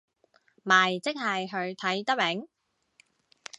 [0.63, 2.47] 咪即係佢睇得明